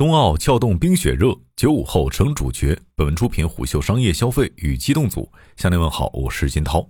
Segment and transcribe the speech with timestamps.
[0.00, 2.74] 冬奥撬动冰雪热，九五后成主角。
[2.94, 6.88] 本文出品虎嗅商业消费与机动组向您问好，我是金涛。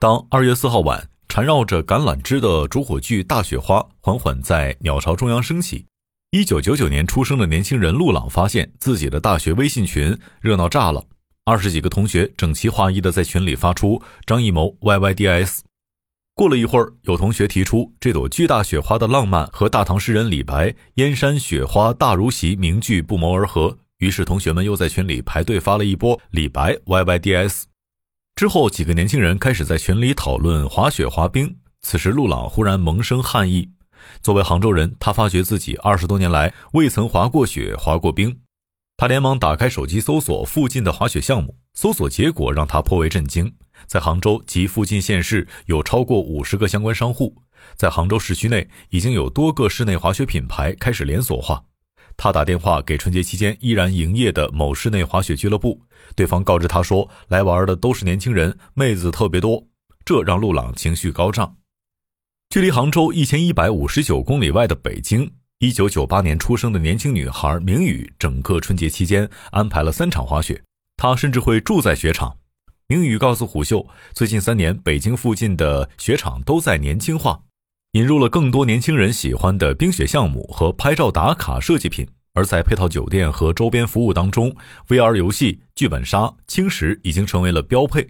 [0.00, 5.86] 当二月四号晚，缠绕着橄榄枝的烛火炬大雪花缓缓在鸟巢中央升起，
[6.32, 11.06] 一九九九年出生的年轻人陆朗发现自己的大学微信群热闹炸了，
[11.44, 15.60] 二十几个同学整齐划一的在群里发出“张艺谋 yyds”。
[16.36, 23.78] 过了一会儿，有同学提出这朵巨大雪花的浪漫和大唐诗人李白“燕山雪花大如席”名句不谋而合。
[23.98, 27.62] 于是同学们又在群里排队发了一波李白 yyds。
[28.34, 31.56] 之后，几个年轻人开始在群里讨论滑雪滑冰。
[31.82, 33.70] 此时，陆朗忽然萌生汗意。
[34.20, 38.40] 作为杭州人，他发觉自己二十多年来未曾滑过雪、滑过冰。
[38.96, 43.54] 他连忙打开手机搜索附近的滑雪项目，搜索结果让他颇为震惊。
[43.86, 47.36] 在杭州及附近县市有超过五十个相关商户，
[47.76, 51.62] 在杭州市区内已经有多个室内滑雪品牌开始连锁化。
[52.16, 55.82] 他打电话给春节期间依然营业的某室内滑雪俱乐部，
[56.14, 59.66] 对方告知他说，来玩的都是年轻人，妹子特别多。
[60.04, 61.56] 这让陆朗情绪高涨。
[62.50, 70.62] 距离杭州一千一百五十九公里外的北京，一九九八年出生的年轻女孩明宇，整个春节期间安排了三场滑雪，
[70.96, 72.36] 她甚至会住在雪场。
[72.86, 77.40] 明宇告诉虎嗅，最近三年，北京附近的雪场都在年轻化，
[77.92, 82.06] 引入了更多年轻人喜欢的冰雪项目和拍照打卡设计品。
[82.34, 84.54] 而在配套酒店和周边服务当中
[84.88, 88.06] ，VR 游戏、剧本杀、轻食已经成为了标配。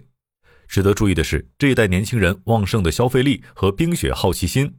[0.67, 4.75] 值得注意的是，这一代年轻人旺盛的消费力和冰雪好奇心。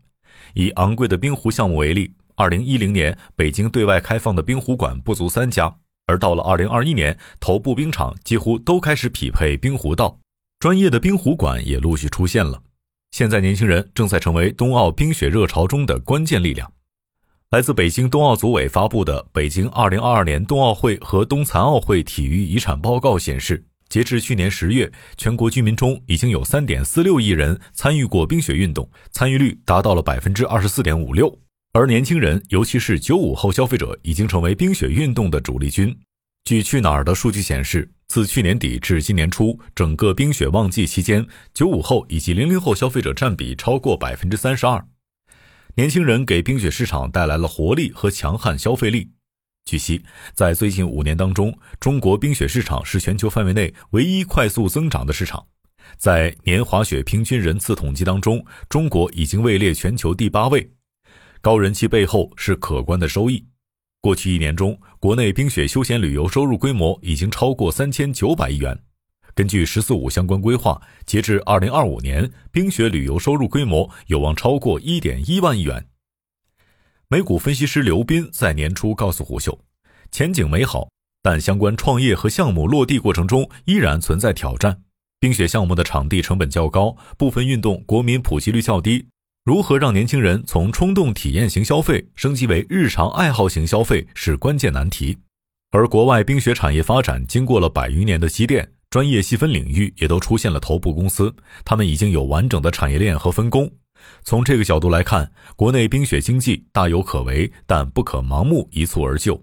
[0.52, 5.78] 以昂贵的冰壶项目为例，二零一零年北京对外开放的冰壶馆不足三家。
[6.06, 10.18] 而到了二零二一年，头部冰场几乎都开始匹配冰壶道，
[10.60, 12.62] 专业的冰壶馆也陆续出现了。
[13.10, 16.72] 现在年轻人正在成为冬奥冰雪热潮中的关键力量。
[17.50, 31.36] 来自北京冬奥组委发布的《北京二零二二年冬奥会和冬残奥会体育遗产报告》显示，截至去年十月，全国居民中已经有三点四六亿人参与过冰雪运动，参与率达到了百分之二十四点五六。
[31.76, 35.94] 而年轻人，尤其是九五后消费者，已经成为冰雪运动的主力军。
[36.46, 44.82] 据去哪儿的数据显示，自去年底至今年初，整个冰雪旺季期间，九五后以及零零后消费者占比超过百分之三十二。
[45.74, 49.10] 年轻人给冰雪市场带来了活力和强悍消费力。
[49.66, 55.46] 据悉，在最近五年当中，中国冰雪市场是全球范围内唯一快速增长的市场。
[55.98, 60.70] 在年滑雪平均人次统计当中，中国已经位列全球第八位。
[61.46, 63.46] 高人气背后是可观的收益。
[64.00, 68.76] 过去一年中，国内冰雪休闲旅游收入规模已经超过三千九百亿元。
[69.32, 75.86] 根据“十四五”相关规划，截至二零二五年，冰雪旅游收入规模有望超过一点一万亿元。
[77.06, 79.56] 美股分析师刘斌在年初告诉胡秀，
[80.10, 80.88] 前景美好，
[81.22, 84.82] 但相关创业和项目落地过程中依然存在挑战。
[85.20, 89.06] 冰雪项目的场地成本较高，部分运动国民普及率较低。
[89.46, 95.16] 如何让年轻人从冲动体验型消费升级为日常爱好型消费是关键难题，
[95.70, 101.32] 而国外冰雪产业发展经过了百余年的积淀，专业细分领域也都出现了头部公司，
[101.64, 103.70] 他们已经有完整的产业链和分工。
[104.24, 109.40] 从这个角度来看，国内冰雪经济大有可为，但不可盲目一蹴而就。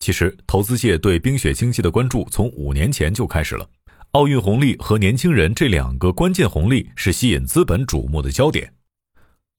[0.00, 3.64] 其实，投资界对冰雪经济的关注从五年前就开始了，
[4.10, 8.72] 奥运红利和年轻人这两个关键红利是吸引资本瞩目的焦点。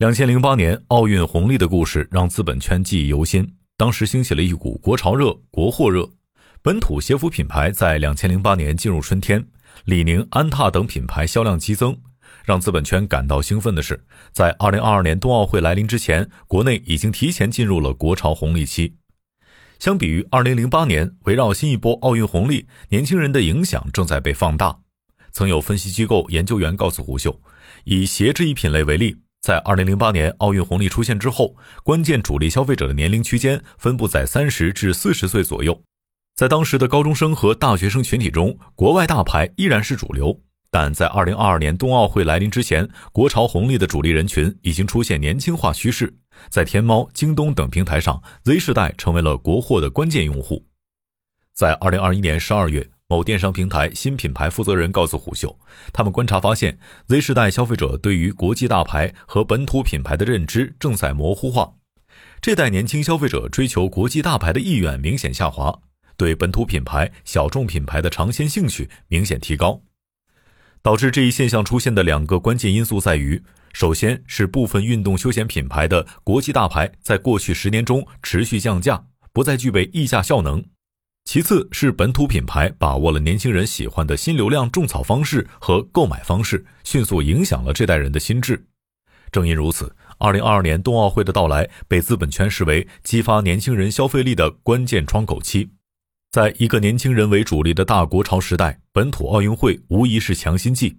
[0.01, 3.47] 两千零八年奥运红利的故事让资本圈记忆犹新。
[3.77, 6.09] 当时兴起了一股国潮热、国货热，
[6.63, 9.45] 本土鞋服品牌在两千零八年进入春天，
[9.85, 11.95] 李宁、安踏等品牌销量激增。
[12.43, 18.95] 让资本圈感到兴奋的是，在二零二二年冬奥会来临之前，国内已经提前进入了国潮红利期。
[19.77, 24.79] 相比于二零零八年，围绕新一波奥运红利，年轻人的影响正在被放大。
[25.31, 27.39] 曾有分析机构研究员告诉胡秀，
[27.83, 29.17] 以鞋这一品类为例。
[29.41, 35.81] 在二零零八年奥运红利出现之后，关键主力消费者的年龄区间分布在三十至四十岁左右。
[36.35, 40.39] 在当时的高中生和大学生群体中，国外大牌依然是主流。
[40.69, 46.15] 但在二零二二年冬奥会来临之前，国潮红利的主力人群已经出现年轻化趋势。
[46.49, 50.67] 在天猫、京东等平台上，Z 世代成为了国货的关键用户。
[51.53, 52.87] 在二零二一年十二月。
[53.11, 55.59] 某电商平台新品牌负责人告诉虎嗅，
[55.91, 61.73] 他们观察发现，Z 世代消费者对于国际大牌和本土品牌的认知正在模糊化。
[62.39, 65.77] 这代年轻消费者追求国际大牌的意愿明显下滑，
[66.15, 69.81] 对本土品牌、小众品牌的尝鲜兴趣明显提高。
[70.81, 73.43] 导致这一现象出现的两个关键因素在于：
[73.73, 79.03] 首先是部分运动休闲品牌的国际大牌在过去十年中持续降价。
[79.33, 80.63] 不再具备溢价效能。
[81.23, 88.65] 其次是本土品牌把握了年轻人喜欢的新流量种草方式和购买方式，迅速影响了这代人的心智。
[89.31, 95.69] 正因如此，二零二二年冬奥会的到来被资本圈视为激发年轻人消费力的关键窗口期。
[96.31, 100.97] 在一个年轻人为主力的大国潮时代，本土奥运会无疑是强心剂。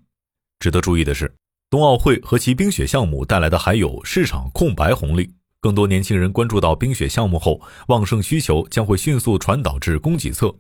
[0.59, 1.35] 值得注意的是，
[1.69, 5.35] 冬奥会和其冰雪项目带来的还有市场空白红利。
[5.63, 10.53] 更多年轻人关注到冰雪项目后，旺盛需求将会迅速传导至供给侧，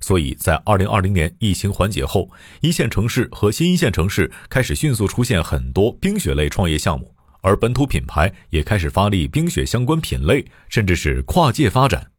[0.00, 2.30] 所以在二零二零年疫情缓解后，
[2.62, 12.12] 一线城市和新一线城市开始迅速出现很多冰雪类创业项目，而本土品牌也开始发力冰雪相关品类，甚至是跨界发展。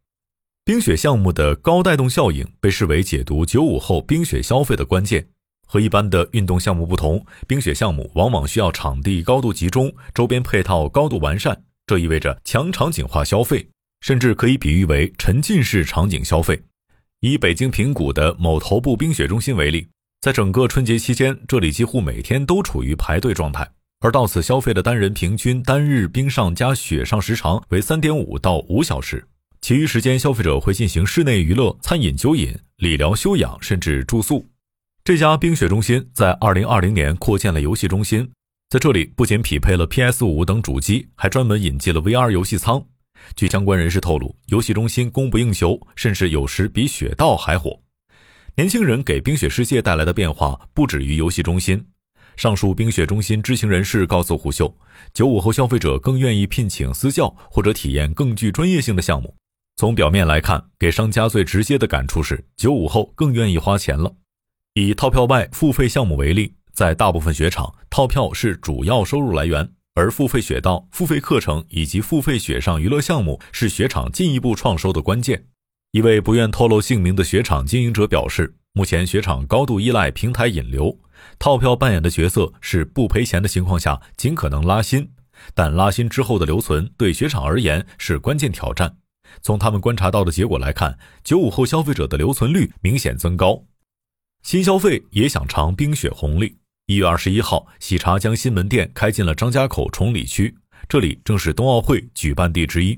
[0.63, 5.27] 冰雪项目的高带动效应被视为解读九五后冰雪消费的关键。
[5.65, 11.63] 和一般的运动项目不同，冰雪项目往往需要场地高度集中，周边配套高度完善。
[11.87, 13.65] 这意味着强场景化消费，
[14.01, 16.61] 甚至可以比喻为沉浸式场景消费。
[17.21, 19.87] 以北京平谷的某头部冰雪中心为例，
[20.19, 23.67] 在整个春节期间，这里几乎每天都处于排队状态。
[24.01, 29.25] 而到此消费的单人平均单日冰上加雪上时长为三点五到五小时，
[29.61, 34.45] 其余时间消费者会进行室内娱乐、餐饮、酒饮、理疗、休养，甚至住宿。
[35.03, 38.29] 这家冰雪中心在二零二零年扩建了游戏中心。
[38.69, 42.83] 在这里，不仅匹配了 PS 五等主机，还专门引进了 VR 游戏舱。
[43.33, 47.79] 据相关人士透露，游戏中心供不应求，甚至有时比雪道还火。
[48.57, 51.81] 年轻人给冰雪世界带来的变化不止于游戏中心。
[52.35, 54.77] 上述冰雪中心知情人士告诉虎嗅，
[55.13, 59.33] 九五后消费者更愿意聘请私教或者体验更具专业性的项目。
[59.77, 64.13] 从表面来看，给商家最直接的感触是，九五后更愿意花钱了。
[64.73, 66.56] 以套票外付费项目为例。
[66.77, 75.47] 在大部分雪场，套票是主要收入来源，而付费雪道、付费课程以及付费雪上娱乐项目是雪场进一步创收的关键。
[75.89, 81.00] 一位不愿透露姓名的雪场经营者表示，目前雪场高度依赖平台引流，
[81.39, 85.09] 套票扮演的角色是不赔钱的情况下尽可能拉新，
[85.56, 88.97] 但拉新之后的留存对雪场而言是关键挑战。
[89.41, 93.63] 从他们观察到的结果来看，九五后消费者的留存率明显增高，
[94.44, 96.59] 新消费也想尝冰雪红利。
[96.89, 100.55] 一月二十一号，喜茶将新门店开进了张家口崇礼区，
[100.87, 102.97] 这里正是冬奥会举办地之一。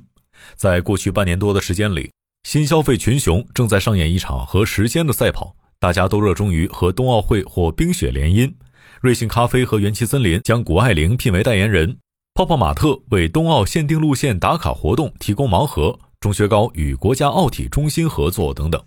[0.55, 2.11] 在过去半年多的时间里，
[2.43, 8.53] 新消费群雄正在上演一场和时间的赛跑，大家都热衷于和冬奥会或冰雪联姻。
[9.01, 11.97] 瑞幸咖啡和元气森林将谷爱凌聘为代言人，
[12.35, 18.79] 泡泡玛特为冬奥限定路线打卡活动提供盲盒，钟薛高与国家奥体中心合作等等。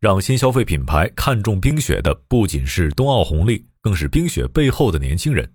[0.00, 3.66] 让新消费品牌看中冰雪的不仅是冬奥红利。
[3.84, 5.46] 更是冰雪背后的年轻人。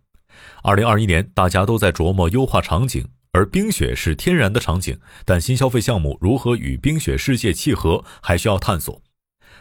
[0.61, 4.95] 二零二一年，大家都在琢磨优化场景，而冰雪是天然的场景，
[5.25, 9.01] 但新消费项目如何与冰雪世界契合，还需要探索。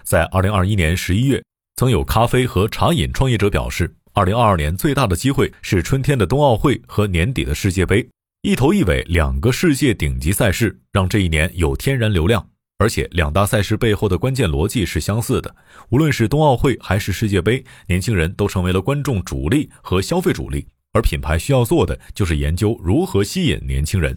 [0.03, 1.43] 在二零二一年十一月，
[1.77, 8.07] 曾有咖啡和茶饮创业者表示，二零二二年最大的机会是春天的冬奥会和年底的世界杯，
[8.43, 12.47] 一头一尾两个世界顶级赛事，让这一年有天然流量。
[12.79, 15.55] 而且两大赛事背后的关键逻辑是相似的，
[15.91, 24.17] 无论是冬奥会还是世界杯，年轻人都成为了观众主力和消费主力，而品牌需要做的就是研究如何吸引年轻人。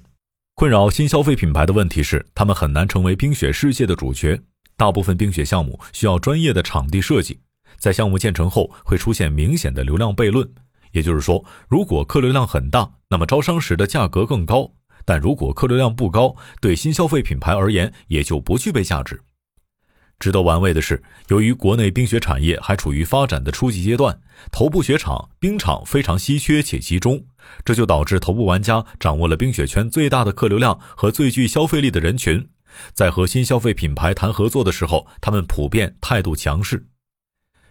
[0.53, 4.39] 困扰新消费品牌的问题是，他们很难成为冰雪世界的主角。
[4.77, 7.39] 大部分冰雪项目需要专业的场地设计，
[7.79, 10.47] 在项目建成后会出现明显的流量悖论，
[10.91, 14.71] 也就是说，如果客流量很大，那么招商时的价格更高。
[15.05, 19.21] 但如果客流量不高，对新消费品牌而言也就不具备价值。
[20.19, 27.25] 值得玩味的是，由于国内冰雪产业还处于发展的初级阶段，头部雪场、冰场非常稀缺且集中，
[27.65, 32.47] 这就导致头部玩家掌握了冰雪圈最大的客流量和最具消费力的人群。
[32.93, 36.85] 在和新消费品牌谈合作的时候，他们普遍态度强势。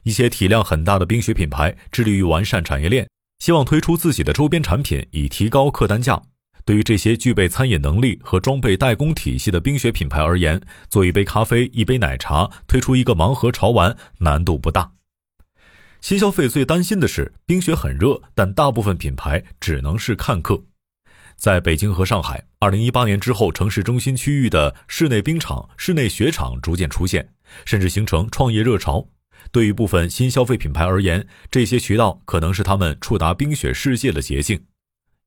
[0.03, 3.09] 一些体量很大的冰雪品牌致力于完善产业链，
[3.39, 6.21] 希望推出自己的周边产品以提高客单价。
[6.71, 14.93] 对于这些具备餐饮能力和装备代工体系的冰雪品牌而言，做一杯咖啡、一杯奶茶，推出一个盲盒潮玩，难度不大。
[16.01, 20.63] 新消费最担心的是，冰雪很热，但大部分品牌只能是看客。
[21.35, 27.29] 在北京和上海，二零一八年之后，城市中心区域的室内冰场、室内雪场逐渐出现，
[27.65, 29.05] 甚至形成创业热潮。
[29.51, 34.63] 对于部分新消费品牌而言，这些渠道可能是他们触达冰雪世界的捷径。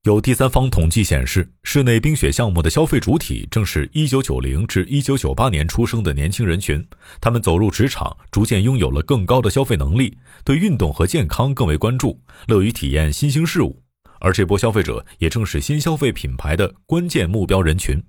[0.04, 6.86] 有第三方统计显示，室内冰雪项目的消费主体正是一九九零至一九九八年出生的年轻人群。
[7.22, 13.80] 他们走入职场，逐渐拥有了更高的消费能力，对运动和健康更为关注，乐于体验新兴事物。
[14.20, 18.02] 而这波消费者也正是新消费品牌的关键目标人群。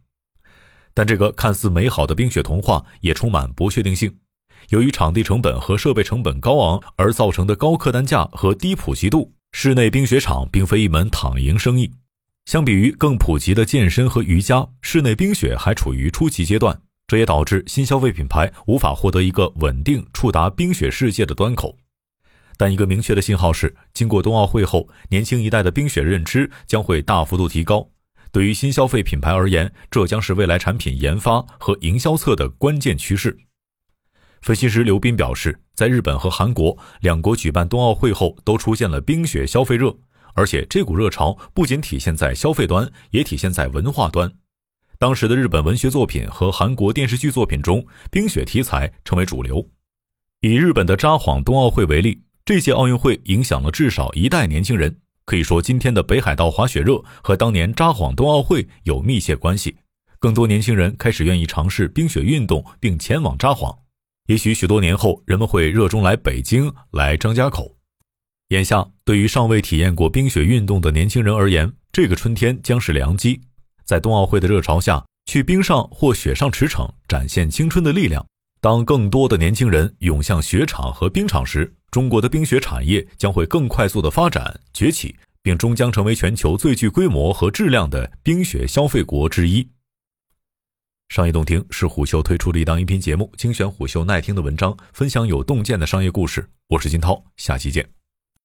[0.93, 4.13] 但这个看似美好的冰雪童话也充满不确定性。
[4.67, 11.89] 由于场地成本和设备成本高昂而造成的高客单价和低普及度，室内冰雪场并非一门躺赢生意。
[12.43, 21.77] 相比于更普及的健身和瑜伽，室内冰雪还处于初级阶段，这也导致新消费品牌无法获得一个稳定触达冰雪世界的端口。
[22.57, 27.89] 但一个明确的信号是，经过冬奥会后，年轻一代的冰雪认知将会大幅度提高。
[28.33, 33.37] 对于新消费品牌而言，这将是未来产品研发和营销侧的关键趋势。
[34.41, 39.95] 分析师刘斌表示，在日本和韩国两国举办冬奥会后，都出现了冰雪消费热。
[40.35, 44.31] 而且这股热潮不仅体现在消费端，也体现在文化端。
[44.99, 49.65] 当时的日本文学作品和韩国电视剧作品中，冰雪题材成为主流。
[50.41, 54.97] 以日本的札幌冬奥会为例，这届奥运会影响了至少一代年轻人。
[55.25, 59.77] 可以说，今天的北海道滑雪热和当年札幌冬奥会有密切关系。
[60.19, 63.84] 更多年轻人开始愿意尝试冰雪运动，并前往札幌。
[64.27, 67.77] 也许许多年后，人们会热衷来北京、来张家口。
[68.49, 73.39] 眼下，对于尚未体验过冰雪运动的年轻人而言，这个春天将是良机。
[73.85, 78.25] 在冬奥会的热潮下，去冰上或雪上驰骋，展现青春的力量。
[78.61, 89.69] 当更多的年轻人涌向雪场和冰场时，中国的冰雪产业将会更快速的发展崛起，并终将成为全球最具规模和质量的冰雪消费国之一。
[91.15, 96.45] 商业洞听是虎嗅推出的一档音频节目，精选虎嗅耐听的文章，分享有洞见的商业故事。
[96.67, 97.87] 我是金涛，下期见。